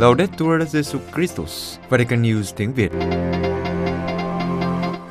[0.00, 2.92] Laudetur Jesu Christus, Vatican News tiếng Việt.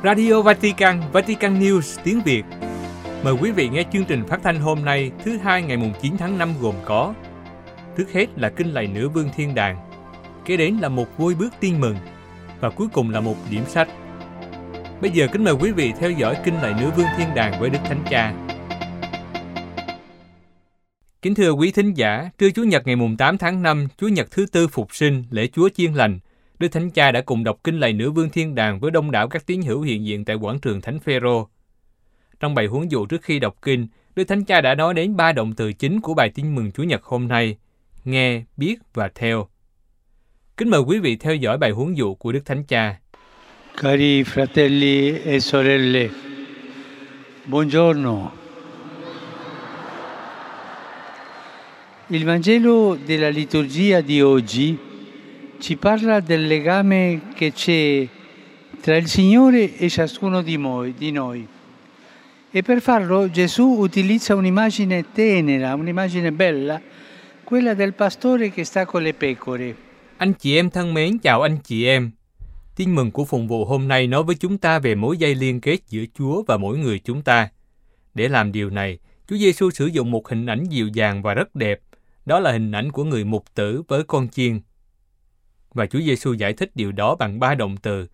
[0.04, 2.42] Radio Vatican, Vatican News tiếng Việt.
[3.24, 6.16] Mời quý vị nghe chương trình phát thanh hôm nay thứ hai ngày mùng 9
[6.18, 7.14] tháng 5 gồm có
[7.96, 9.76] Trước hết là kinh lạy nữ vương thiên đàng,
[10.44, 11.96] kế đến là một vui bước tiên mừng
[12.60, 13.88] và cuối cùng là một điểm sách.
[15.00, 17.70] Bây giờ kính mời quý vị theo dõi kinh lạy nữ vương thiên đàng với
[17.70, 18.49] Đức Thánh Cha.
[21.22, 24.30] Kính thưa quý thính giả, trưa Chúa Nhật ngày mùng 8 tháng 5, Chúa Nhật
[24.30, 26.18] thứ tư phục sinh, lễ Chúa Chiên Lành,
[26.58, 29.28] Đức Thánh Cha đã cùng đọc kinh lạy Nữ vương thiên đàng với đông đảo
[29.28, 31.48] các tín hữu hiện diện tại quảng trường Thánh Phêrô.
[32.40, 35.32] Trong bài huấn dụ trước khi đọc kinh, Đức Thánh Cha đã nói đến ba
[35.32, 37.56] động từ chính của bài tin mừng Chúa Nhật hôm nay,
[38.04, 39.48] nghe, biết và theo.
[40.56, 42.96] Kính mời quý vị theo dõi bài huấn dụ của Đức Thánh Cha.
[43.82, 46.08] Cari fratelli e sorelle,
[47.46, 48.39] buongiorno.
[52.12, 54.76] Il Vangelo della liturgia di oggi
[55.60, 58.04] ci parla del legame che c'è
[58.80, 60.92] tra il Signore e ciascuno di noi.
[60.98, 61.46] Di noi.
[62.50, 66.82] E per farlo Gesù utilizza un'immagine tenera, un'immagine bella,
[67.44, 69.76] quella del pastore che sta con le pecore.
[70.16, 72.10] Anh chị em thân mến, chào anh chị em.
[72.74, 75.60] Tin mừng của phụng vụ hôm nay nói với chúng ta về mối dây liên
[75.60, 77.48] kết giữa Chúa và mỗi người chúng ta.
[78.14, 81.54] Để làm điều này, Chúa Giêsu sử dụng một hình ảnh dịu dàng và rất
[81.54, 81.80] đẹp.
[82.26, 84.60] Đó là hình ảnh của người mục tử với con chiên.
[85.74, 88.06] Và Chúa Giêsu giải thích điều đó bằng ba động từ.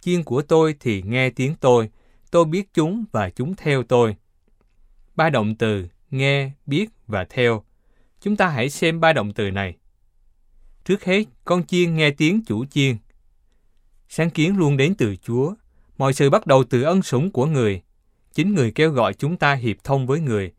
[0.00, 1.90] Chiên của tôi thì nghe tiếng tôi,
[2.30, 4.16] tôi biết chúng và chúng theo tôi.
[5.16, 7.64] Ba động từ nghe, biết và theo.
[8.20, 9.76] Chúng ta hãy xem ba động từ này.
[10.84, 12.96] Trước hết, con chiên nghe tiếng chủ chiên.
[14.08, 15.54] Sáng kiến luôn đến từ Chúa.
[15.98, 17.82] Mọi sự bắt đầu từ ân sủng của người.
[18.32, 20.52] Chính người kêu gọi chúng ta hiệp thông với người.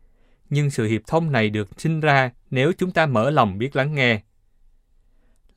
[0.50, 3.94] Nhưng sự hiệp thông này được sinh ra nếu chúng ta mở lòng biết lắng
[3.94, 4.20] nghe.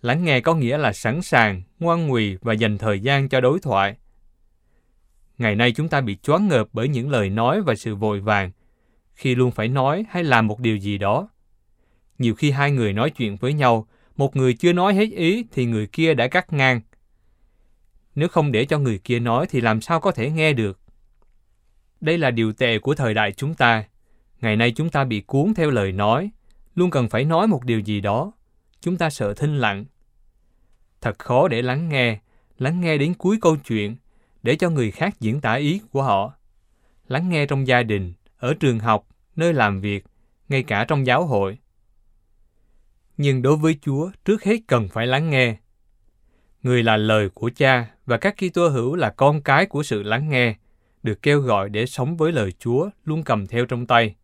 [0.01, 3.59] Lắng nghe có nghĩa là sẵn sàng, ngoan ngùi và dành thời gian cho đối
[3.59, 3.95] thoại.
[5.37, 8.51] Ngày nay chúng ta bị choáng ngợp bởi những lời nói và sự vội vàng,
[9.13, 11.29] khi luôn phải nói hay làm một điều gì đó.
[12.17, 15.65] Nhiều khi hai người nói chuyện với nhau, một người chưa nói hết ý thì
[15.65, 16.81] người kia đã cắt ngang.
[18.15, 20.79] Nếu không để cho người kia nói thì làm sao có thể nghe được?
[22.01, 23.83] Đây là điều tệ của thời đại chúng ta.
[24.41, 26.29] Ngày nay chúng ta bị cuốn theo lời nói,
[26.75, 28.31] luôn cần phải nói một điều gì đó.
[28.81, 29.85] Chúng ta sợ thinh lặng.
[31.01, 32.19] Thật khó để lắng nghe,
[32.57, 33.95] lắng nghe đến cuối câu chuyện,
[34.43, 36.33] để cho người khác diễn tả ý của họ.
[37.07, 40.05] Lắng nghe trong gia đình, ở trường học, nơi làm việc,
[40.49, 41.57] ngay cả trong giáo hội.
[43.17, 45.57] Nhưng đối với Chúa, trước hết cần phải lắng nghe.
[46.63, 50.29] Người là lời của cha và các Kitô hữu là con cái của sự lắng
[50.29, 50.55] nghe,
[51.03, 54.15] được kêu gọi để sống với lời Chúa luôn cầm theo trong tay.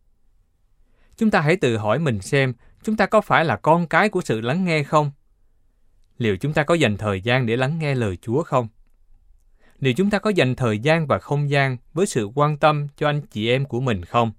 [1.18, 2.52] Chúng ta hãy tự hỏi mình xem,
[2.82, 5.10] chúng ta có phải là con cái của sự lắng nghe không?
[6.18, 8.68] Liệu chúng ta có dành thời gian để lắng nghe lời Chúa không?
[9.78, 13.08] Liệu chúng ta có dành thời gian và không gian với sự quan tâm cho
[13.08, 14.32] anh chị em của mình không?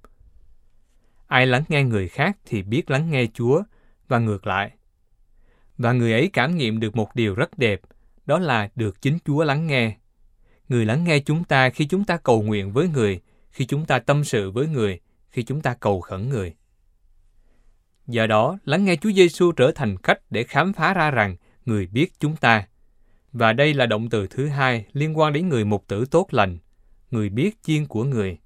[1.28, 3.64] Ai lắng nghe người khác thì biết lắng nghe Chúa
[4.08, 4.72] và ngược lại.
[5.78, 7.82] Và người ấy cảm nghiệm được một điều rất đẹp,
[8.26, 9.96] đó là được chính Chúa lắng nghe.
[10.70, 13.20] Người lắng nghe chúng ta khi chúng ta cầu nguyện với người,
[13.52, 16.56] khi chúng ta tâm sự với người, khi chúng ta cầu khẩn người.
[18.10, 21.88] Do đó, lắng nghe Chúa Giêsu trở thành cách để khám phá ra rằng người
[21.88, 22.68] biết chúng ta.
[23.34, 26.58] Và đây là động từ thứ hai liên quan đến người mục tử tốt lành,
[27.12, 28.38] người biết chiên của người.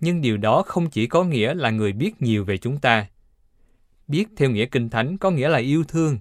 [0.00, 3.06] Nhưng điều đó không chỉ có nghĩa là người biết nhiều về chúng ta.
[4.08, 6.18] Biết theo nghĩa kinh thánh có nghĩa là yêu thương,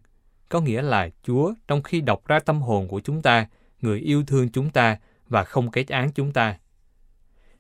[0.50, 3.48] có nghĩa là Chúa trong khi đọc ra tâm hồn của chúng ta,
[3.82, 4.98] người yêu thương chúng ta
[5.28, 6.58] và không kết án chúng ta.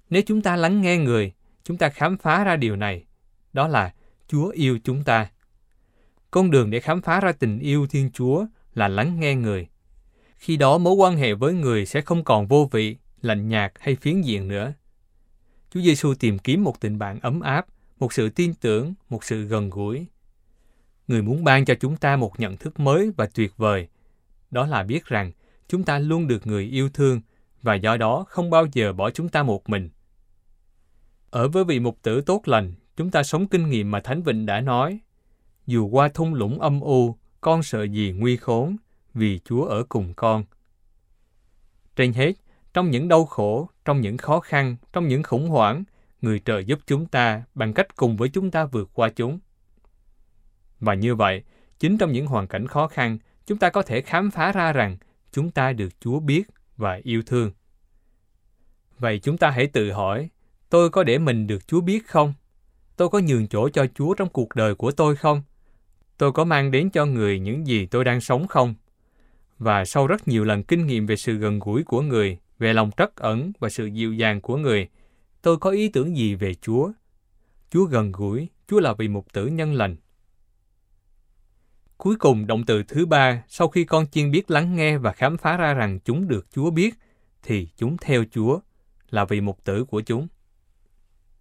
[0.09, 3.05] Nếu chúng ta lắng nghe người, chúng ta khám phá ra điều này,
[3.53, 3.91] đó là
[4.27, 5.29] Chúa yêu chúng ta.
[6.31, 9.67] Con đường để khám phá ra tình yêu Thiên Chúa là lắng nghe người.
[10.37, 13.95] Khi đó mối quan hệ với người sẽ không còn vô vị, lạnh nhạt hay
[13.95, 14.73] phiến diện nữa.
[15.71, 17.65] Chúa Giêsu tìm kiếm một tình bạn ấm áp,
[17.99, 20.05] một sự tin tưởng, một sự gần gũi.
[21.07, 23.87] Người muốn ban cho chúng ta một nhận thức mới và tuyệt vời.
[24.51, 25.31] Đó là biết rằng
[25.67, 27.21] chúng ta luôn được người yêu thương
[27.61, 29.89] và do đó không bao giờ bỏ chúng ta một mình.
[31.29, 34.45] Ở với vị mục tử tốt lành, chúng ta sống kinh nghiệm mà Thánh Vịnh
[34.45, 34.99] đã nói.
[35.65, 38.75] Dù qua thung lũng âm u, con sợ gì nguy khốn,
[39.13, 40.43] vì Chúa ở cùng con.
[41.95, 42.33] Trên hết,
[42.73, 45.83] trong những đau khổ, trong những khó khăn, trong những khủng hoảng,
[46.21, 49.39] người trời giúp chúng ta bằng cách cùng với chúng ta vượt qua chúng.
[50.79, 51.43] Và như vậy,
[51.79, 54.97] chính trong những hoàn cảnh khó khăn, chúng ta có thể khám phá ra rằng
[55.31, 56.43] chúng ta được Chúa biết
[56.77, 57.51] và yêu thương.
[58.99, 60.29] Vậy chúng ta hãy tự hỏi,
[60.69, 62.33] tôi có để mình được Chúa biết không?
[62.97, 65.41] Tôi có nhường chỗ cho Chúa trong cuộc đời của tôi không?
[66.17, 68.75] tôi có mang đến cho người những gì tôi đang sống không?
[69.59, 72.91] Và sau rất nhiều lần kinh nghiệm về sự gần gũi của người, về lòng
[72.97, 74.87] trắc ẩn và sự dịu dàng của người,
[75.41, 76.91] tôi có ý tưởng gì về Chúa?
[77.69, 79.95] Chúa gần gũi, Chúa là vị mục tử nhân lành.
[81.97, 85.37] Cuối cùng, động từ thứ ba, sau khi con chiên biết lắng nghe và khám
[85.37, 86.95] phá ra rằng chúng được Chúa biết,
[87.43, 88.59] thì chúng theo Chúa,
[89.09, 90.27] là vị mục tử của chúng.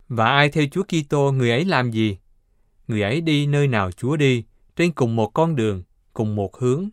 [0.09, 2.19] Và ai theo Chúa Kitô, người ấy làm gì?
[2.89, 4.45] Người ấy đi nơi nào Chúa đi,
[4.77, 5.83] trên cùng một con đường,
[6.13, 6.89] cùng một hướng.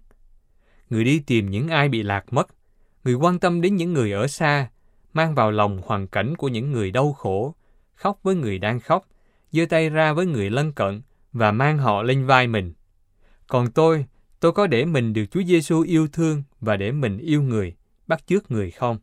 [0.89, 2.47] Người đi tìm những ai bị lạc mất,
[3.03, 4.69] người quan tâm đến những người ở xa,
[5.13, 7.55] mang vào lòng hoàn cảnh của những người đau khổ,
[7.95, 9.07] khóc với người đang khóc,
[9.51, 11.01] giơ tay ra với người lân cận
[11.33, 12.73] và mang họ lên vai mình.
[13.47, 14.05] Còn tôi,
[14.39, 17.75] tôi có để mình được Chúa Giêsu yêu thương và để mình yêu người,
[18.07, 18.97] bắt chước người không?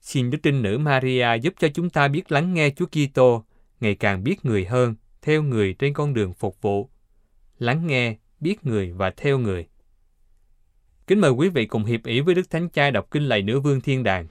[0.00, 3.44] Xin Đức Trinh Nữ Maria giúp cho chúng ta biết lắng nghe Chúa Kitô,
[3.80, 6.88] ngày càng biết người hơn, theo người trên con đường phục vụ.
[7.58, 9.66] Lắng nghe, biết người và theo người.
[11.06, 13.60] Kính mời quý vị cùng hiệp ý với Đức Thánh Cha đọc kinh lạy Nữ
[13.60, 14.26] Vương Thiên Đàng.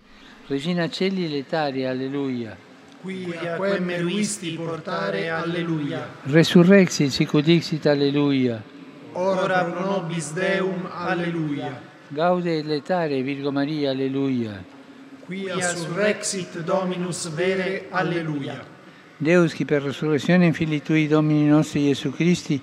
[0.49, 2.49] Regina Celi Letari, Alleluia.
[3.03, 5.99] qui a quem meruisti portare, alleluia.
[6.25, 8.61] Resurrexit sic dixit, Alleluia.
[9.13, 11.71] Ora pro nobis Deum, alleluia.
[12.11, 14.63] Gaude et letare, Virgo Maria, Alleluia.
[15.27, 18.63] Quia surrexit Dominus vere, alleluia.
[19.17, 22.61] Deus, qui per resurrezione in Filii Tui, Domini nostri Iesu Christi,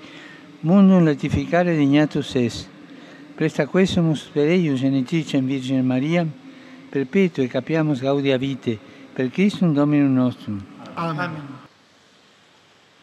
[0.60, 2.66] mundum latificare dignatus es.
[3.36, 6.26] Presta quesumus per eius genitricem Virgine Maria,
[6.88, 8.78] perpetue capiamus gaudia vitae,
[9.12, 10.64] per Christum Dominum nostrum.
[10.94, 11.36] Amen.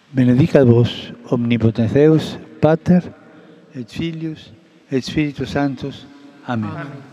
[0.10, 3.14] Benedicat vos, omnipotens Deus, Pater,
[3.76, 4.52] et Filius,
[4.90, 6.08] et Spiritus Sanctus.
[6.48, 6.72] Amen.
[6.72, 7.11] Amen.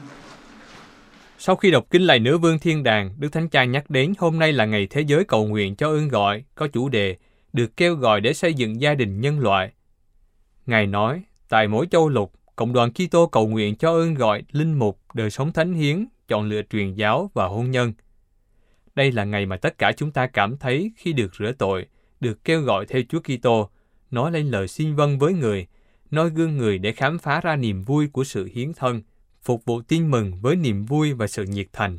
[1.40, 4.38] Sau khi đọc kinh lạy Nữ Vương Thiên Đàng, Đức Thánh Cha nhắc đến hôm
[4.38, 7.17] nay là ngày thế giới cầu nguyện cho ơn gọi, có chủ đề,
[7.52, 9.73] được kêu gọi để xây dựng gia đình nhân loại.
[10.67, 14.79] Ngài nói, tại mỗi châu lục, Cộng đoàn Kitô cầu nguyện cho ơn gọi linh
[14.79, 17.93] mục, đời sống thánh hiến, chọn lựa truyền giáo và hôn nhân.
[18.94, 21.87] Đây là ngày mà tất cả chúng ta cảm thấy khi được rửa tội,
[22.20, 23.70] được kêu gọi theo Chúa Kitô,
[24.11, 25.67] nói lên lời xin vâng với người,
[26.11, 29.02] noi gương người để khám phá ra niềm vui của sự hiến thân,
[29.43, 31.99] phục vụ tin mừng với niềm vui và sự nhiệt thành.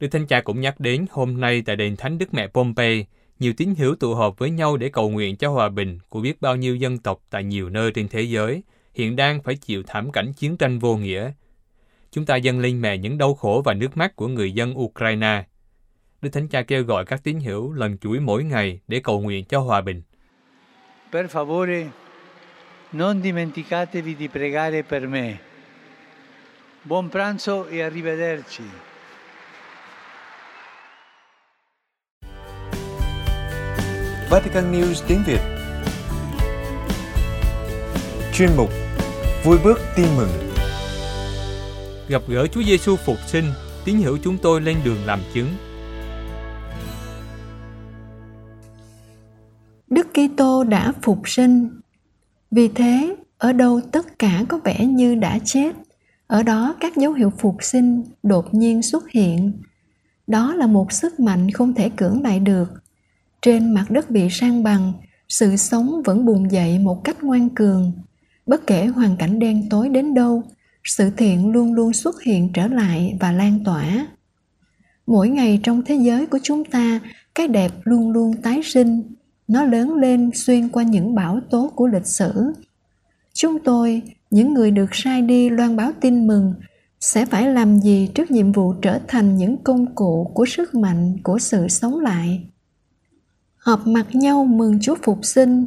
[0.00, 3.04] Đức Thánh Cha cũng nhắc đến hôm nay tại đền Thánh Đức Mẹ Pompey,
[3.38, 6.40] nhiều tín hữu tụ họp với nhau để cầu nguyện cho hòa bình của biết
[6.40, 8.62] bao nhiêu dân tộc tại nhiều nơi trên thế giới,
[8.94, 11.32] hiện đang phải chịu thảm cảnh chiến tranh vô nghĩa.
[12.10, 15.44] Chúng ta dâng lên mẹ những đau khổ và nước mắt của người dân Ukraine.
[16.22, 19.44] Đức Thánh Cha kêu gọi các tín hữu lần chuỗi mỗi ngày để cầu nguyện
[19.44, 20.02] cho hòa bình.
[21.12, 21.86] Per favore,
[22.92, 25.36] non dimenticatevi di pregare per me.
[26.84, 28.62] Buon pranzo e arrivederci.
[34.30, 35.40] Vatican News tiếng Việt
[38.32, 38.70] Chuyên mục
[39.44, 40.28] Vui bước tin mừng
[42.08, 43.44] Gặp gỡ Chúa Giêsu phục sinh,
[43.84, 45.48] tín hữu chúng tôi lên đường làm chứng.
[49.90, 51.80] Đức Kitô đã phục sinh.
[52.50, 55.72] Vì thế, ở đâu tất cả có vẻ như đã chết,
[56.28, 59.52] ở đó các dấu hiệu phục sinh đột nhiên xuất hiện.
[60.26, 62.72] Đó là một sức mạnh không thể cưỡng lại được.
[63.42, 64.92] Trên mặt đất bị san bằng,
[65.28, 67.92] sự sống vẫn bùng dậy một cách ngoan cường.
[68.46, 70.42] Bất kể hoàn cảnh đen tối đến đâu,
[70.84, 74.06] sự thiện luôn luôn xuất hiện trở lại và lan tỏa.
[75.06, 77.00] Mỗi ngày trong thế giới của chúng ta,
[77.34, 79.02] cái đẹp luôn luôn tái sinh,
[79.48, 82.52] nó lớn lên xuyên qua những bão tố của lịch sử.
[83.40, 86.54] Chúng tôi, những người được sai đi loan báo tin mừng,
[87.00, 91.16] sẽ phải làm gì trước nhiệm vụ trở thành những công cụ của sức mạnh
[91.22, 92.44] của sự sống lại?
[93.56, 95.66] Họp mặt nhau mừng Chúa phục sinh,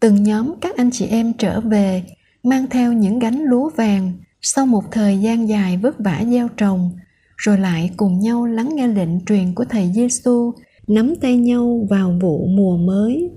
[0.00, 2.02] từng nhóm các anh chị em trở về,
[2.42, 6.90] mang theo những gánh lúa vàng sau một thời gian dài vất vả gieo trồng,
[7.36, 10.52] rồi lại cùng nhau lắng nghe lệnh truyền của Thầy Giêsu,
[10.86, 13.30] nắm tay nhau vào vụ mùa mới.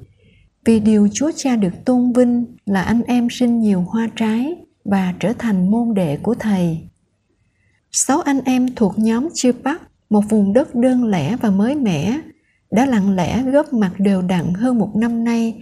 [0.70, 5.14] Vì điều Chúa Cha được tôn vinh là anh em sinh nhiều hoa trái và
[5.20, 6.78] trở thành môn đệ của Thầy.
[7.92, 12.20] Sáu anh em thuộc nhóm Chư Bắc, một vùng đất đơn lẻ và mới mẻ,
[12.72, 15.62] đã lặng lẽ góp mặt đều đặn hơn một năm nay,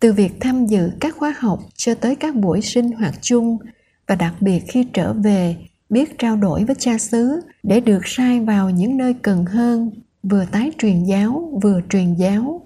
[0.00, 3.58] từ việc tham dự các khóa học cho tới các buổi sinh hoạt chung
[4.06, 5.56] và đặc biệt khi trở về
[5.90, 9.90] biết trao đổi với cha xứ để được sai vào những nơi cần hơn,
[10.22, 12.65] vừa tái truyền giáo vừa truyền giáo.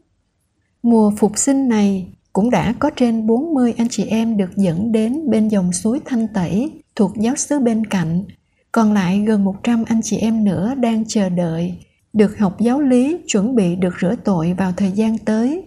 [0.82, 5.30] Mùa phục sinh này cũng đã có trên 40 anh chị em được dẫn đến
[5.30, 8.24] bên dòng suối Thanh Tẩy thuộc giáo xứ bên cạnh.
[8.72, 11.78] Còn lại gần 100 anh chị em nữa đang chờ đợi
[12.12, 15.62] được học giáo lý chuẩn bị được rửa tội vào thời gian tới.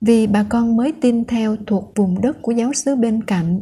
[0.00, 3.60] vì bà con mới tin theo thuộc vùng đất của giáo xứ bên cạnh.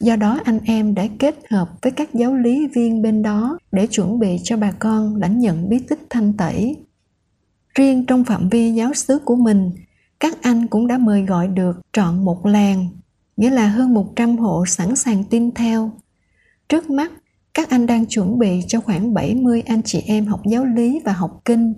[0.00, 3.86] Do đó anh em đã kết hợp với các giáo lý viên bên đó để
[3.86, 6.76] chuẩn bị cho bà con lãnh nhận bí tích thanh tẩy.
[7.74, 9.70] Riêng trong phạm vi giáo xứ của mình,
[10.22, 12.88] các anh cũng đã mời gọi được trọn một làng,
[13.36, 15.90] nghĩa là hơn 100 hộ sẵn sàng tin theo.
[16.68, 17.12] Trước mắt,
[17.54, 21.12] các anh đang chuẩn bị cho khoảng 70 anh chị em học giáo lý và
[21.12, 21.74] học kinh,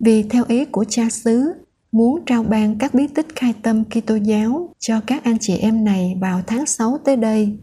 [0.00, 1.52] vì theo ý của cha xứ,
[1.92, 5.84] muốn trao ban các bí tích khai tâm Kitô giáo cho các anh chị em
[5.84, 7.58] này vào tháng 6 tới đây.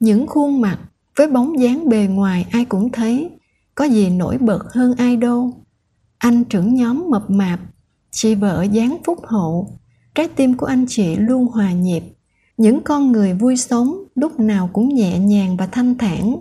[0.00, 0.78] Những khuôn mặt
[1.16, 3.30] với bóng dáng bề ngoài ai cũng thấy,
[3.74, 5.52] có gì nổi bật hơn ai đâu.
[6.18, 7.60] Anh trưởng nhóm mập mạp,
[8.16, 9.78] chị vợ dáng phúc hậu,
[10.14, 12.02] trái tim của anh chị luôn hòa nhịp.
[12.56, 16.36] Những con người vui sống lúc nào cũng nhẹ nhàng và thanh thản,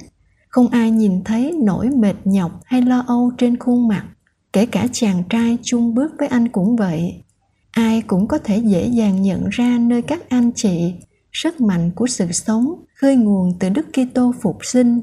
[0.48, 4.06] không ai nhìn thấy nỗi mệt nhọc hay lo âu trên khuôn mặt.
[4.54, 7.24] Kể cả chàng trai chung bước với anh cũng vậy.
[7.72, 10.94] Ai cũng có thể dễ dàng nhận ra nơi các anh chị
[11.34, 15.02] sức mạnh của sự sống khơi nguồn từ Đức Kitô phục sinh.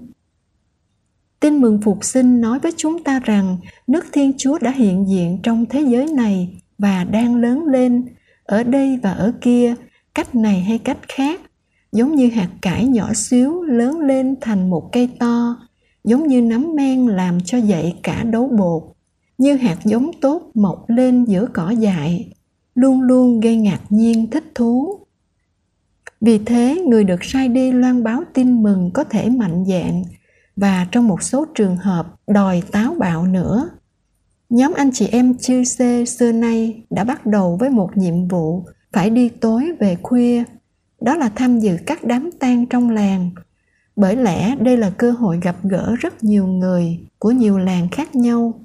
[1.41, 5.38] Tin mừng phục sinh nói với chúng ta rằng nước Thiên Chúa đã hiện diện
[5.43, 8.05] trong thế giới này và đang lớn lên
[8.45, 9.75] ở đây và ở kia,
[10.15, 11.41] cách này hay cách khác,
[11.93, 15.57] giống như hạt cải nhỏ xíu lớn lên thành một cây to,
[16.05, 18.83] giống như nấm men làm cho dậy cả đấu bột.
[19.39, 22.33] Như hạt giống tốt mọc lên giữa cỏ dại
[22.75, 24.99] luôn luôn gây ngạc nhiên thích thú.
[26.21, 30.03] Vì thế người được sai đi loan báo tin mừng có thể mạnh dạn
[30.57, 33.71] và trong một số trường hợp đòi táo bạo nữa
[34.52, 38.64] nhóm anh chị em chư xê xưa nay đã bắt đầu với một nhiệm vụ
[38.92, 40.44] phải đi tối về khuya.
[41.00, 43.30] Đó là tham dự các đám tang trong làng.
[43.97, 48.16] Bởi lẽ đây là cơ hội gặp gỡ rất nhiều người của nhiều làng khác
[48.16, 48.61] nhau.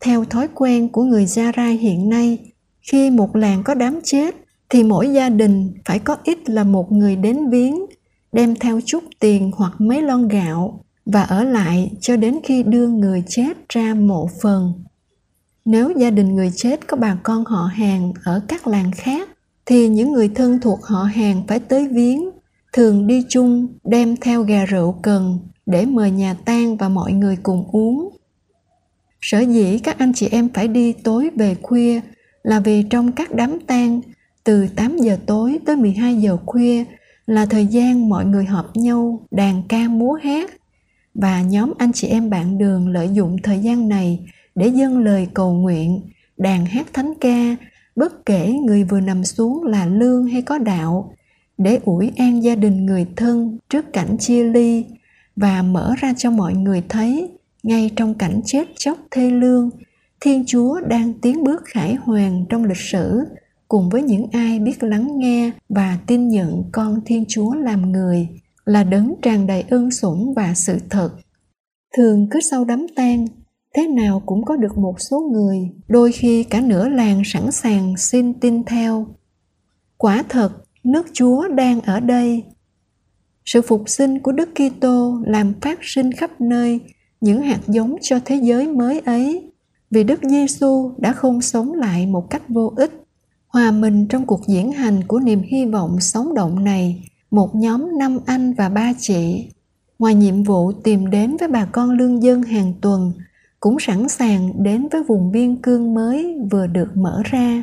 [0.00, 2.38] Theo thói quen của người Gia Rai hiện nay,
[2.82, 4.34] khi một làng có đám chết
[4.68, 7.86] thì mỗi gia đình phải có ít là một người đến viếng,
[8.32, 12.88] đem theo chút tiền hoặc mấy lon gạo và ở lại cho đến khi đưa
[12.88, 14.72] người chết ra mộ phần.
[15.64, 19.28] Nếu gia đình người chết có bà con họ hàng ở các làng khác
[19.66, 22.30] thì những người thân thuộc họ hàng phải tới viếng,
[22.72, 27.36] thường đi chung đem theo gà rượu cần để mời nhà tang và mọi người
[27.42, 28.16] cùng uống.
[29.20, 32.00] Sở dĩ các anh chị em phải đi tối về khuya
[32.42, 34.00] là vì trong các đám tang
[34.44, 36.84] từ 8 giờ tối tới 12 giờ khuya
[37.26, 40.50] là thời gian mọi người họp nhau đàn ca múa hát.
[41.14, 44.20] Và nhóm anh chị em bạn đường lợi dụng thời gian này
[44.54, 46.00] để dâng lời cầu nguyện,
[46.36, 47.56] đàn hát thánh ca,
[47.96, 51.14] bất kể người vừa nằm xuống là lương hay có đạo,
[51.58, 54.84] để ủi an gia đình người thân trước cảnh chia ly
[55.36, 57.30] và mở ra cho mọi người thấy
[57.62, 59.70] ngay trong cảnh chết chóc thê lương
[60.20, 63.20] thiên chúa đang tiến bước khải hoàn trong lịch sử
[63.68, 68.28] cùng với những ai biết lắng nghe và tin nhận con thiên chúa làm người
[68.64, 71.10] là đấng tràn đầy ân sủng và sự thật.
[71.96, 73.26] Thường cứ sau đám tang
[73.74, 77.96] thế nào cũng có được một số người đôi khi cả nửa làng sẵn sàng
[77.96, 79.06] xin tin theo
[79.96, 80.50] quả thật
[80.84, 82.44] nước chúa đang ở đây
[83.44, 86.80] sự phục sinh của đức kitô làm phát sinh khắp nơi
[87.20, 89.50] những hạt giống cho thế giới mới ấy
[89.94, 92.90] vì Đức Giêsu đã không sống lại một cách vô ích.
[93.46, 97.98] Hòa mình trong cuộc diễn hành của niềm hy vọng sống động này, một nhóm
[97.98, 99.48] năm anh và ba chị,
[99.98, 103.12] ngoài nhiệm vụ tìm đến với bà con lương dân hàng tuần,
[103.64, 107.62] cũng sẵn sàng đến với vùng biên cương mới vừa được mở ra.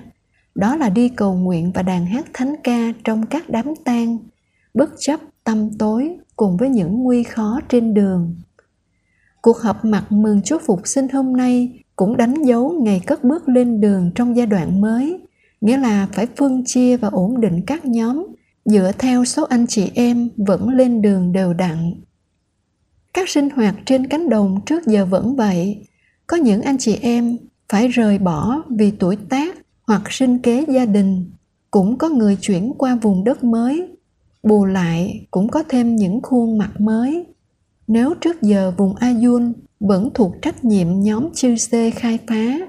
[0.55, 4.17] Đó là đi cầu nguyện và đàn hát thánh ca trong các đám tang,
[4.73, 8.35] bất chấp tâm tối cùng với những nguy khó trên đường.
[9.41, 13.49] Cuộc họp mặt mừng Chúa Phục sinh hôm nay cũng đánh dấu ngày cất bước
[13.49, 15.21] lên đường trong giai đoạn mới,
[15.61, 18.27] nghĩa là phải phân chia và ổn định các nhóm
[18.65, 21.93] dựa theo số anh chị em vẫn lên đường đều đặn.
[23.13, 25.83] Các sinh hoạt trên cánh đồng trước giờ vẫn vậy,
[26.31, 27.37] có những anh chị em
[27.69, 29.57] phải rời bỏ vì tuổi tác
[29.87, 31.31] hoặc sinh kế gia đình,
[31.71, 33.87] cũng có người chuyển qua vùng đất mới,
[34.43, 37.25] bù lại cũng có thêm những khuôn mặt mới
[37.87, 42.59] nếu trước giờ vùng Ayun vẫn thuộc trách nhiệm nhóm chư xê khai phá,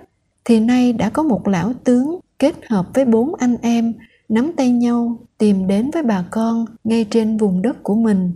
[0.45, 3.95] thì nay đã có một lão tướng kết hợp với bốn anh em
[4.29, 8.33] nắm tay nhau tìm đến với bà con ngay trên vùng đất của mình.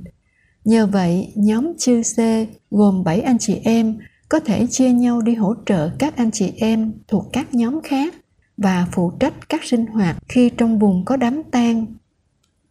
[0.65, 5.35] Nhờ vậy, nhóm chư xê gồm 7 anh chị em có thể chia nhau đi
[5.35, 8.15] hỗ trợ các anh chị em thuộc các nhóm khác
[8.57, 11.87] và phụ trách các sinh hoạt khi trong vùng có đám tang.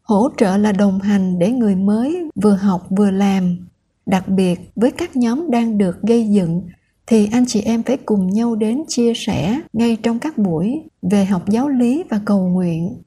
[0.01, 3.57] Hỗ trợ là đồng hành để người mới vừa học vừa làm
[4.05, 6.61] đặc biệt, với các nhóm đang được gây dựng,
[7.07, 11.25] thì anh chị em phải cùng nhau đến chia sẻ ngay trong các buổi về
[11.25, 12.97] học giáo lý và cầu nguyện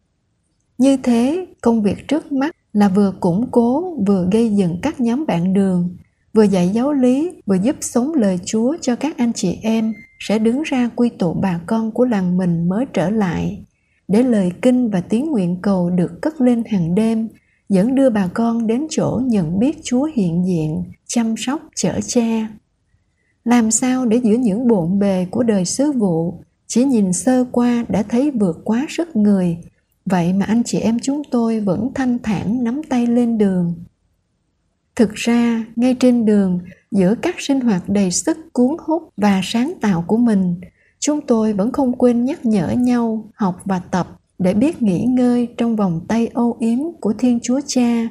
[0.78, 5.26] như thế, công việc trước mắt là vừa củng cố vừa gây dựng các nhóm
[5.26, 5.96] bạn đường
[6.38, 10.38] vừa dạy giáo lý, vừa giúp sống lời chúa cho các anh chị em, sẽ
[10.38, 13.64] đứng ra quy tụ bà con của làng mình mới trở lại.
[14.08, 17.28] Để lời kinh và tiếng nguyện cầu được cất lên hàng đêm
[17.68, 22.46] dẫn đưa bà con đến chỗ nhận biết chúa hiện diện, chăm sóc, chở che.
[23.44, 27.84] Làm sao để giữa những bộn bề của đời sứ vụ, chỉ nhìn sơ qua
[27.88, 29.56] đã thấy vượt quá sức người.
[30.06, 33.74] Vậy mà anh chị em chúng tôi vẫn thanh thản nắm tay lên đường
[34.98, 39.72] thực ra, ngay trên đường, giữa các sinh hoạt đầy sức, cuốn hút và sáng
[39.80, 40.60] tạo của mình,
[40.98, 45.48] chúng tôi vẫn không quên nhắc nhở nhau học và tập để biết nghỉ ngơi
[45.56, 48.08] trong vòng tay âu yếm của thiên chúa cha.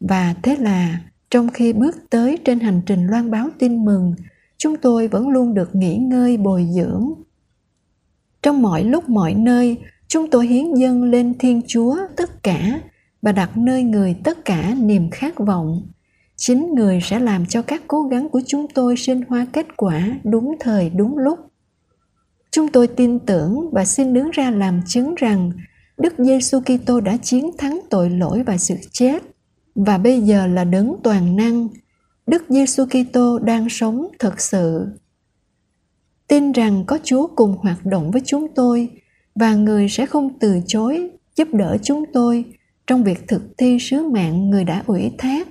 [0.00, 1.00] Và thế là,
[1.30, 4.14] trong khi bước tới trên hành trình loan báo tin mừng,
[4.58, 7.12] chúng tôi vẫn luôn được nghỉ ngơi bồi dưỡng.
[8.42, 9.76] Trong mọi lúc, mọi nơi,
[10.08, 12.80] chúng tôi hiến dâng lên thiên chúa tất cả
[13.22, 15.82] và đặt nơi người tất cả niềm khát vọng
[16.36, 20.08] chính người sẽ làm cho các cố gắng của chúng tôi sinh hoa kết quả
[20.24, 21.38] đúng thời, đúng lúc
[22.52, 25.52] chúng tôi tin tưởng và xin đứng ra làm chứng rằng
[25.98, 29.22] Đức Giêsu Kitô đã chiến thắng tội lỗi và sự chết
[29.74, 31.68] và bây giờ là đấng toàn năng.
[32.26, 34.86] Đức Giêsu Kitô đang sống thật sự.
[36.28, 38.88] Tin rằng có Chúa cùng hoạt động với chúng tôi
[39.34, 42.44] và người sẽ không từ chối giúp đỡ chúng tôi
[42.86, 45.48] trong việc thực thi sứ mạng người đã ủy thác.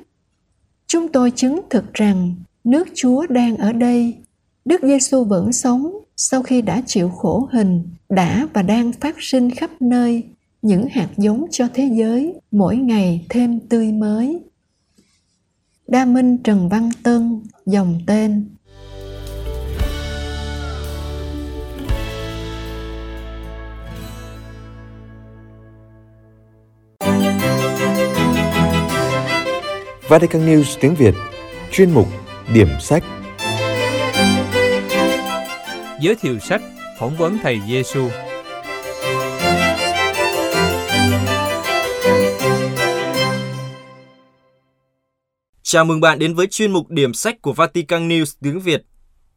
[0.91, 4.17] Chúng tôi chứng thực rằng nước Chúa đang ở đây.
[4.65, 9.51] Đức Giêsu vẫn sống sau khi đã chịu khổ hình, đã và đang phát sinh
[9.51, 10.23] khắp nơi
[10.61, 14.43] những hạt giống cho thế giới mỗi ngày thêm tươi mới.
[15.87, 18.49] Đa Minh Trần Văn Tân, dòng tên
[30.11, 31.15] Vatican News tiếng Việt
[31.71, 32.07] Chuyên mục
[32.53, 33.03] Điểm sách
[36.01, 36.61] Giới thiệu sách
[36.99, 38.09] Phỏng vấn Thầy Giêsu
[45.63, 48.83] Chào mừng bạn đến với chuyên mục điểm sách của Vatican News tiếng Việt.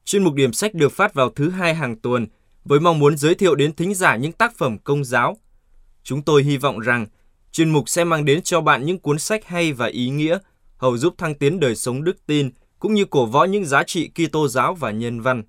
[0.05, 2.27] Chuyên mục điểm sách được phát vào thứ hai hàng tuần
[2.65, 5.37] với mong muốn giới thiệu đến thính giả những tác phẩm công giáo.
[6.03, 7.07] Chúng tôi hy vọng rằng
[7.53, 10.39] chuyên mục sẽ mang đến cho bạn những cuốn sách hay và ý nghĩa,
[10.85, 14.11] hầu giúp thăng tiến đời sống đức tin cũng như cổ võ những giá trị
[14.15, 15.43] Kitô giáo và nhân văn.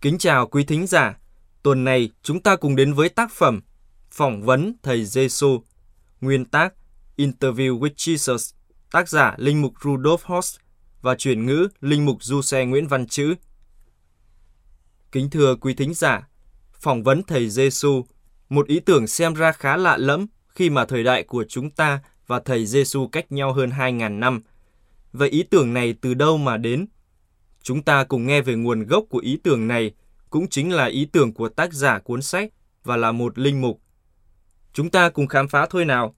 [0.00, 1.18] Kính chào quý thính giả.
[1.62, 3.60] Tuần này chúng ta cùng đến với tác phẩm
[4.10, 5.62] Phỏng vấn Thầy Giêsu,
[6.20, 6.74] nguyên tác
[7.16, 8.54] Interview with Jesus,
[8.92, 10.56] tác giả Linh mục Rudolf Horst
[11.02, 13.34] và chuyển ngữ Linh mục Du Xe Nguyễn Văn Chữ.
[15.12, 16.28] Kính thưa quý thính giả,
[16.72, 18.04] phỏng vấn Thầy Giêsu,
[18.54, 22.00] một ý tưởng xem ra khá lạ lẫm khi mà thời đại của chúng ta
[22.26, 24.40] và Thầy Giêsu cách nhau hơn 2.000 năm.
[25.12, 26.86] Vậy ý tưởng này từ đâu mà đến?
[27.62, 29.92] Chúng ta cùng nghe về nguồn gốc của ý tưởng này,
[30.30, 32.50] cũng chính là ý tưởng của tác giả cuốn sách
[32.84, 33.80] và là một linh mục
[34.72, 36.14] Chúng ta cùng khám phá thôi nào.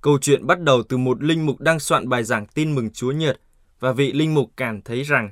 [0.00, 3.12] Câu chuyện bắt đầu từ một linh mục đang soạn bài giảng tin mừng Chúa
[3.12, 3.40] Nhật
[3.80, 5.30] và vị linh mục cảm thấy rằng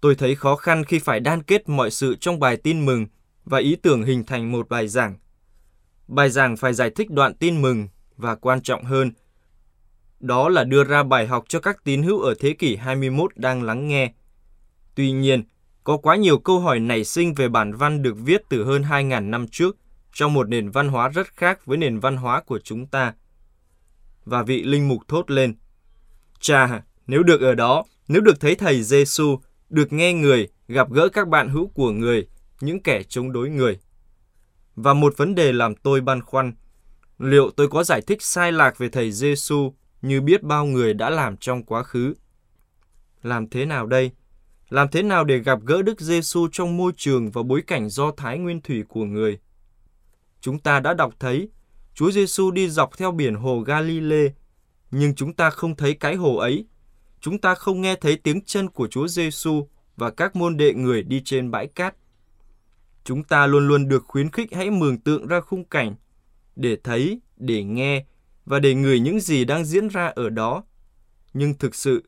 [0.00, 3.06] Tôi thấy khó khăn khi phải đan kết mọi sự trong bài tin mừng
[3.44, 5.16] và ý tưởng hình thành một bài giảng.
[6.08, 9.12] Bài giảng phải giải thích đoạn tin mừng và quan trọng hơn,
[10.20, 13.62] đó là đưa ra bài học cho các tín hữu ở thế kỷ 21 đang
[13.62, 14.12] lắng nghe.
[14.94, 15.44] Tuy nhiên,
[15.84, 19.30] có quá nhiều câu hỏi nảy sinh về bản văn được viết từ hơn 2.000
[19.30, 19.76] năm trước
[20.12, 23.14] trong một nền văn hóa rất khác với nền văn hóa của chúng ta.
[24.24, 25.54] Và vị linh mục thốt lên,
[26.40, 29.38] Chà, nếu được ở đó, nếu được thấy Thầy Giêsu,
[29.70, 32.26] được nghe người, gặp gỡ các bạn hữu của người,
[32.64, 33.78] những kẻ chống đối người.
[34.76, 36.54] Và một vấn đề làm tôi băn khoăn,
[37.18, 41.10] liệu tôi có giải thích sai lạc về Thầy Giêsu như biết bao người đã
[41.10, 42.14] làm trong quá khứ?
[43.22, 44.10] Làm thế nào đây?
[44.68, 48.10] Làm thế nào để gặp gỡ Đức Giêsu trong môi trường và bối cảnh do
[48.16, 49.38] thái nguyên thủy của người?
[50.40, 51.48] Chúng ta đã đọc thấy
[51.94, 54.28] Chúa Giêsu đi dọc theo biển hồ Galilee,
[54.90, 56.66] nhưng chúng ta không thấy cái hồ ấy.
[57.20, 61.02] Chúng ta không nghe thấy tiếng chân của Chúa Giêsu và các môn đệ người
[61.02, 61.94] đi trên bãi cát.
[63.04, 65.94] Chúng ta luôn luôn được khuyến khích hãy mường tượng ra khung cảnh
[66.56, 68.04] để thấy, để nghe
[68.44, 70.64] và để ngửi những gì đang diễn ra ở đó.
[71.34, 72.04] Nhưng thực sự,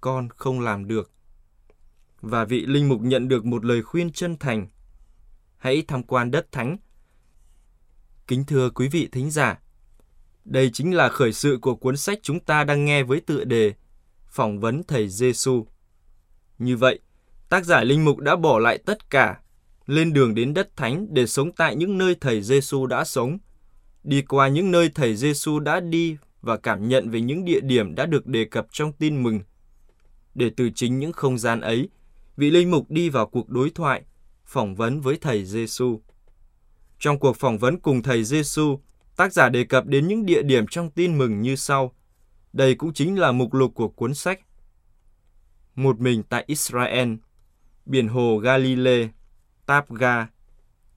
[0.00, 1.10] con không làm được.
[2.20, 4.68] Và vị linh mục nhận được một lời khuyên chân thành.
[5.56, 6.76] Hãy tham quan đất thánh
[8.26, 9.58] Kính thưa quý vị thính giả,
[10.44, 13.74] Đây chính là khởi sự của cuốn sách chúng ta đang nghe với tựa đề
[14.26, 15.66] Phỏng vấn Thầy Giêsu.
[16.58, 16.98] Như vậy,
[17.48, 19.40] tác giả Linh Mục đã bỏ lại tất cả,
[19.90, 23.38] lên đường đến đất thánh để sống tại những nơi Thầy Giêsu đã sống,
[24.04, 27.94] đi qua những nơi Thầy Giêsu đã đi và cảm nhận về những địa điểm
[27.94, 29.40] đã được đề cập trong tin mừng.
[30.34, 31.88] Để từ chính những không gian ấy,
[32.36, 34.02] vị linh mục đi vào cuộc đối thoại,
[34.44, 36.00] phỏng vấn với thầy Giêsu.
[36.98, 38.80] Trong cuộc phỏng vấn cùng thầy Giêsu,
[39.16, 41.94] tác giả đề cập đến những địa điểm trong tin mừng như sau.
[42.52, 44.40] Đây cũng chính là mục lục của cuốn sách.
[45.74, 47.14] Một mình tại Israel,
[47.86, 49.08] biển hồ Galilee,
[49.70, 50.26] Tapga,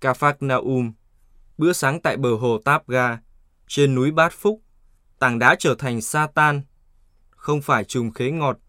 [0.01, 0.91] Kafaknaum,
[1.57, 3.19] bữa sáng tại bờ hồ Tapga,
[3.67, 4.61] trên núi Bát Phúc,
[5.19, 6.61] tảng đá trở thành Satan,
[7.29, 8.59] không phải trùng khế ngọt,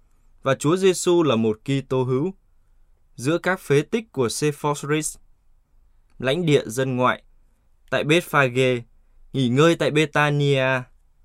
[0.43, 2.35] và Chúa Giêsu là một Kitô hữu.
[3.15, 5.17] Giữa các phế tích của Sephorus,
[6.19, 7.23] lãnh địa dân ngoại,
[7.91, 8.83] tại Bethphage,
[9.33, 10.83] nghỉ ngơi tại Betania,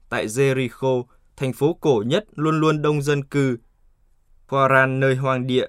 [0.10, 1.04] tại Jericho,
[1.38, 3.58] thành phố cổ nhất luôn luôn đông dân cư,
[4.50, 5.68] Quaran nơi hoang địa,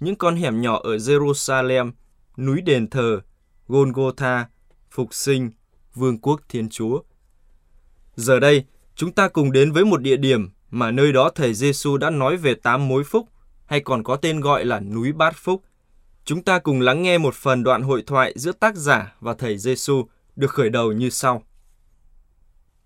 [0.00, 1.92] những con hẻm nhỏ ở Jerusalem,
[2.36, 3.20] núi đền thờ,
[3.68, 4.48] Golgotha,
[4.90, 5.50] phục sinh,
[5.94, 7.02] vương quốc Thiên Chúa.
[8.16, 8.64] Giờ đây,
[8.94, 12.36] chúng ta cùng đến với một địa điểm mà nơi đó thầy Giêsu đã nói
[12.36, 13.28] về tám mối phúc,
[13.66, 15.64] hay còn có tên gọi là núi Bát Phúc.
[16.24, 19.58] Chúng ta cùng lắng nghe một phần đoạn hội thoại giữa tác giả và thầy
[19.58, 21.42] Giêsu được khởi đầu như sau.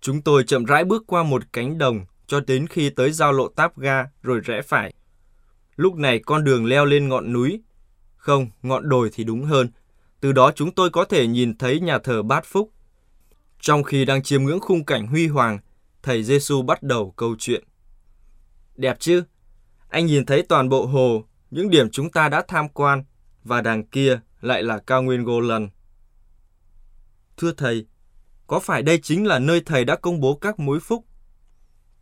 [0.01, 3.47] Chúng tôi chậm rãi bước qua một cánh đồng cho đến khi tới giao lộ
[3.47, 4.93] Táp Ga rồi rẽ phải.
[5.75, 7.61] Lúc này con đường leo lên ngọn núi,
[8.25, 9.69] không, ngọn đồi thì đúng hơn.
[10.19, 12.71] Từ đó chúng tôi có thể nhìn thấy nhà thờ Bát Phúc.
[13.59, 15.59] Trong khi đang chiêm ngưỡng khung cảnh huy hoàng,
[16.03, 17.63] thầy Giêsu bắt đầu câu chuyện.
[18.75, 19.23] Đẹp chứ?
[19.89, 23.03] Anh nhìn thấy toàn bộ hồ, những điểm chúng ta đã tham quan,
[23.43, 25.69] và đằng kia lại là cao nguyên Golan.
[27.37, 27.85] Thưa thầy,
[28.47, 31.05] có phải đây chính là nơi thầy đã công bố các mối phúc?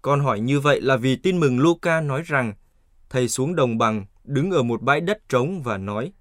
[0.01, 2.53] Con hỏi như vậy là vì tin mừng Luca nói rằng
[3.09, 6.13] thầy xuống đồng bằng, đứng ở một bãi đất trống và nói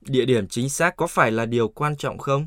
[0.00, 2.46] Địa điểm chính xác có phải là điều quan trọng không?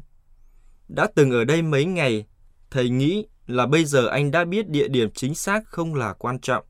[0.87, 2.25] Đã từng ở đây mấy ngày,
[2.71, 6.39] thầy nghĩ là bây giờ anh đã biết địa điểm chính xác không là quan
[6.39, 6.65] trọng.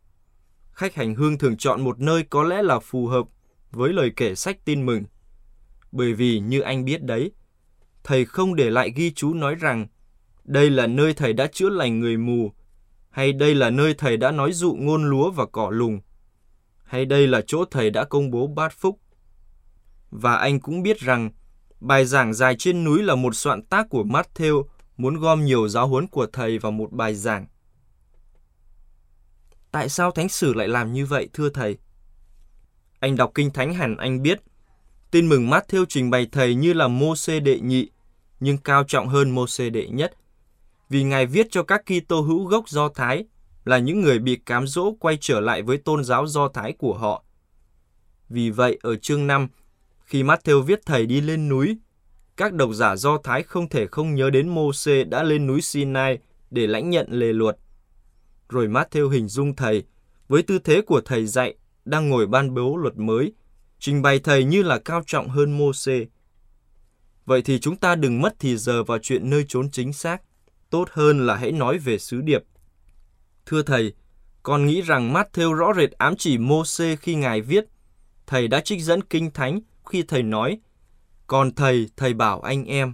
[0.71, 3.27] Khách hành hương thường chọn một nơi có lẽ là phù hợp
[3.71, 5.03] với lời kể sách tin mừng.
[5.91, 7.31] Bởi vì như anh biết đấy,
[8.03, 9.87] thầy không để lại ghi chú nói rằng
[10.43, 12.51] đây là nơi thầy đã chữa lành người mù,
[13.09, 15.99] hay đây là nơi thầy đã nói dụ ngôn lúa và cỏ lùng,
[16.87, 18.99] hay đây là chỗ thầy đã công bố bát phúc.
[20.11, 21.31] Và anh cũng biết rằng
[21.79, 24.63] bài giảng dài trên núi là một soạn tác của Matthew
[24.97, 27.47] muốn gom nhiều giáo huấn của thầy vào một bài giảng.
[29.71, 31.77] Tại sao Thánh Sử lại làm như vậy, thưa thầy?
[32.99, 34.41] Anh đọc Kinh Thánh hẳn anh biết,
[35.11, 37.89] tin mừng Matthew trình bày thầy như là Mô-xê đệ nhị,
[38.39, 40.13] nhưng cao trọng hơn Mô-xê đệ nhất.
[40.89, 43.25] Vì Ngài viết cho các Kitô hữu gốc Do Thái
[43.67, 46.93] là những người bị cám dỗ quay trở lại với tôn giáo Do Thái của
[46.93, 47.23] họ.
[48.29, 49.47] Vì vậy, ở chương 5,
[49.99, 51.77] khi Matthew viết thầy đi lên núi,
[52.37, 56.17] các độc giả Do Thái không thể không nhớ đến Mô-xê đã lên núi Sinai
[56.51, 57.57] để lãnh nhận lề luật.
[58.49, 59.83] Rồi Matthew hình dung thầy
[60.27, 63.33] với tư thế của thầy dạy đang ngồi ban bố luật mới,
[63.79, 66.05] trình bày thầy như là cao trọng hơn Mô-xê.
[67.25, 70.21] Vậy thì chúng ta đừng mất thì giờ vào chuyện nơi trốn chính xác,
[70.69, 72.43] tốt hơn là hãy nói về sứ điệp.
[73.47, 73.93] Thưa thầy,
[74.43, 77.65] con nghĩ rằng Matthew rõ rệt ám chỉ Mô-xê khi ngài viết,
[78.27, 80.59] thầy đã trích dẫn kinh thánh khi thầy nói
[81.27, 82.93] còn thầy, thầy bảo anh em.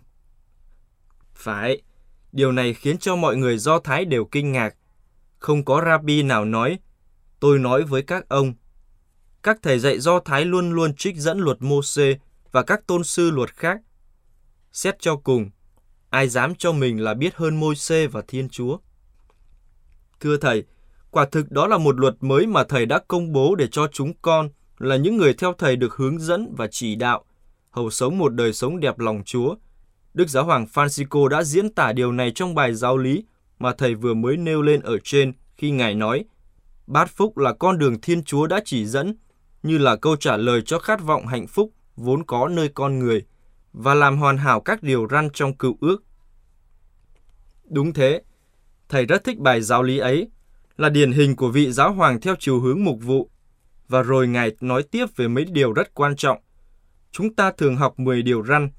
[1.33, 1.81] Phải,
[2.31, 4.75] điều này khiến cho mọi người Do Thái đều kinh ngạc.
[5.39, 6.79] Không có rabbi nào nói,
[7.39, 8.53] tôi nói với các ông.
[9.43, 12.15] Các thầy dạy Do Thái luôn luôn trích dẫn luật Mô-xê
[12.51, 13.81] và các tôn sư luật khác.
[14.71, 15.49] Xét cho cùng,
[16.09, 18.77] ai dám cho mình là biết hơn Môi-xê và Thiên Chúa?
[20.23, 20.63] Thưa thầy,
[21.11, 24.13] quả thực đó là một luật mới mà thầy đã công bố để cho chúng
[24.21, 27.23] con là những người theo thầy được hướng dẫn và chỉ đạo
[27.71, 29.55] hầu sống một đời sống đẹp lòng Chúa.
[30.13, 33.25] Đức Giáo hoàng Francisco đã diễn tả điều này trong bài giáo lý
[33.59, 36.25] mà thầy vừa mới nêu lên ở trên khi Ngài nói
[36.87, 39.15] Bát phúc là con đường Thiên Chúa đã chỉ dẫn,
[39.63, 43.25] như là câu trả lời cho khát vọng hạnh phúc vốn có nơi con người,
[43.73, 46.03] và làm hoàn hảo các điều răn trong cựu ước.
[47.69, 48.21] Đúng thế,
[48.93, 50.29] thầy rất thích bài giáo lý ấy,
[50.77, 53.29] là điển hình của vị giáo hoàng theo chiều hướng mục vụ.
[53.87, 56.37] Và rồi Ngài nói tiếp về mấy điều rất quan trọng–
[57.13, 58.69] Chúng ta thường học 10 điều răn.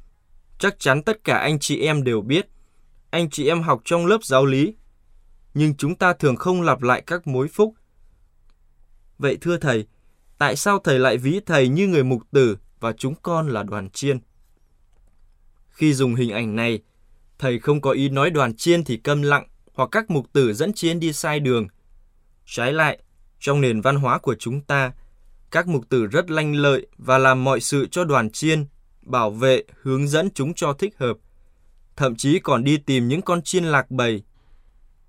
[0.59, 2.46] Chắc chắn tất cả anh chị em đều biết.
[3.11, 4.74] Anh chị em học trong lớp giáo lý.
[5.55, 7.74] Nhưng chúng ta thường không lặp lại các mối phúc.
[9.18, 9.87] Vậy thưa thầy,
[10.38, 13.90] tại sao thầy lại ví thầy như người mục tử và chúng con là đoàn
[13.90, 14.18] chiên?
[15.70, 16.83] Khi dùng hình ảnh này,
[17.38, 20.72] thầy không có ý nói đoàn chiên thì câm lặng hoặc các mục tử dẫn
[20.72, 21.68] chiên đi sai đường.
[22.46, 22.98] Trái lại,
[23.40, 24.92] trong nền văn hóa của chúng ta,
[25.50, 28.66] các mục tử rất lanh lợi và làm mọi sự cho đoàn chiên,
[29.02, 31.16] bảo vệ, hướng dẫn chúng cho thích hợp.
[31.96, 34.22] Thậm chí còn đi tìm những con chiên lạc bầy.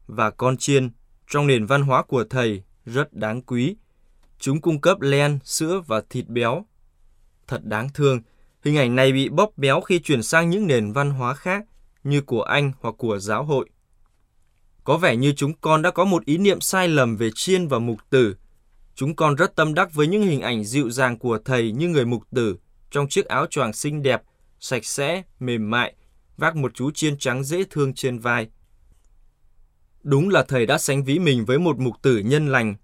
[0.07, 0.89] Và con chiên,
[1.27, 3.75] trong nền văn hóa của thầy, rất đáng quý.
[4.39, 6.65] Chúng cung cấp len, sữa và thịt béo.
[7.47, 8.21] Thật đáng thương,
[8.63, 11.65] hình ảnh này bị bóp béo khi chuyển sang những nền văn hóa khác
[12.03, 13.69] như của Anh hoặc của giáo hội.
[14.85, 17.79] Có vẻ như chúng con đã có một ý niệm sai lầm về chiên và
[17.79, 18.35] mục tử.
[18.95, 22.05] Chúng con rất tâm đắc với những hình ảnh dịu dàng của thầy như người
[22.05, 22.57] mục tử
[22.91, 24.23] trong chiếc áo choàng xinh đẹp,
[24.59, 25.93] sạch sẽ, mềm mại,
[26.37, 28.49] vác một chú chiên trắng dễ thương trên vai.
[30.03, 32.75] Đúng là thầy đã sánh ví mình với một mục tử nhân lành,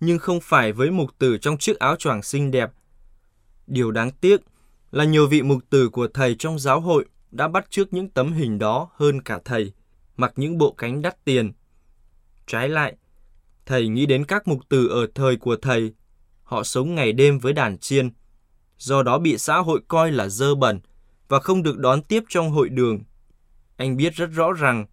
[0.00, 2.70] nhưng không phải với mục tử trong chiếc áo choàng xinh đẹp.
[3.66, 4.40] Điều đáng tiếc
[4.90, 8.32] là nhiều vị mục tử của thầy trong giáo hội đã bắt chước những tấm
[8.32, 9.72] hình đó hơn cả thầy,
[10.22, 11.52] mặc những bộ cánh đắt tiền.
[12.46, 12.96] Trái lại,
[13.66, 15.92] thầy nghĩ đến các mục tử ở thời của thầy,
[16.42, 18.10] họ sống ngày đêm với đàn chiên,
[18.78, 20.80] do đó bị xã hội coi là dơ bẩn
[21.28, 23.00] và không được đón tiếp trong hội đường.
[23.76, 24.86] Anh biết rất rõ rằng,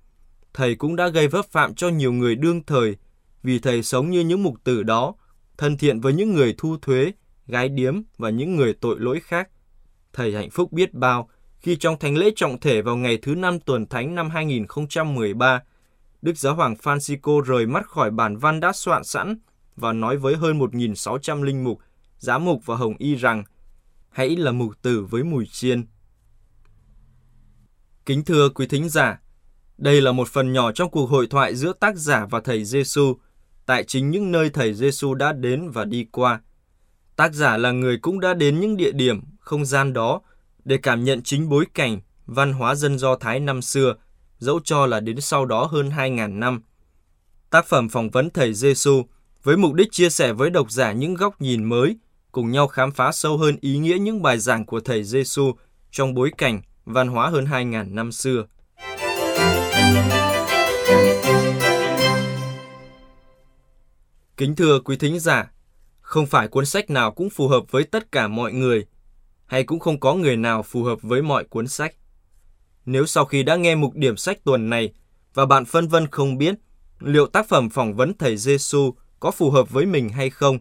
[0.53, 2.95] thầy cũng đã gây vấp phạm cho nhiều người đương thời
[3.43, 5.15] vì thầy sống như những mục tử đó,
[5.57, 7.11] thân thiện với những người thu thuế,
[7.47, 9.49] gái điếm và những người tội lỗi khác.
[10.13, 11.29] Thầy hạnh phúc biết bao
[11.59, 15.61] khi trong thánh lễ trọng thể vào ngày thứ năm tuần thánh năm 2013,
[16.21, 19.37] Đức Giáo hoàng Francisco rời mắt khỏi bản văn đã soạn sẵn
[19.75, 21.79] và nói với hơn 1.600 linh mục,
[22.17, 23.43] giám mục và hồng y rằng
[24.09, 25.85] hãy là mục tử với mùi chiên.
[28.05, 29.21] Kính thưa quý thính giả,
[29.77, 33.15] đây là một phần nhỏ trong cuộc hội thoại giữa tác giả và thầy Giêsu
[33.65, 36.41] tại chính những nơi thầy Giêsu đã đến và đi qua.
[37.15, 40.21] Tác giả là người cũng đã đến những địa điểm, không gian đó
[40.69, 43.95] để cảm nhận chính bối cảnh, văn hóa dân Do Thái năm xưa,
[44.37, 46.61] dẫu cho là đến sau đó hơn 2.000 năm.
[47.49, 49.03] Tác phẩm phỏng vấn thầy Giêsu
[49.43, 51.97] với mục đích chia sẻ với độc giả những góc nhìn mới,
[52.31, 55.53] cùng nhau khám phá sâu hơn ý nghĩa những bài giảng của thầy Giêsu
[55.91, 58.45] trong bối cảnh văn hóa hơn 2.000 năm xưa.
[64.37, 65.51] Kính thưa quý thính giả,
[66.01, 68.85] không phải cuốn sách nào cũng phù hợp với tất cả mọi người,
[69.49, 71.95] hay cũng không có người nào phù hợp với mọi cuốn sách.
[72.85, 74.93] Nếu sau khi đã nghe mục điểm sách tuần này
[75.33, 76.55] và bạn phân vân không biết
[76.99, 80.59] liệu tác phẩm phỏng vấn thầy Giêsu có phù hợp với mình hay không,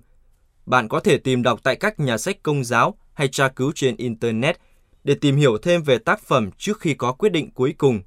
[0.66, 3.96] bạn có thể tìm đọc tại các nhà sách công giáo hay tra cứu trên
[3.96, 4.60] internet
[5.04, 8.00] để tìm hiểu thêm về tác phẩm trước khi có quyết định cuối cùng.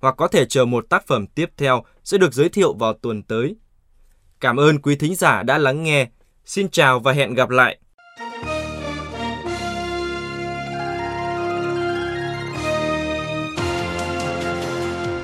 [0.00, 3.22] Hoặc có thể chờ một tác phẩm tiếp theo sẽ được giới thiệu vào tuần
[3.22, 3.56] tới.
[4.40, 6.08] Cảm ơn quý thính giả đã lắng nghe.
[6.44, 7.78] Xin chào và hẹn gặp lại.